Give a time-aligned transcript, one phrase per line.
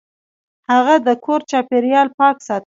[0.71, 2.59] هغه د کور چاپیریال پاک ساته.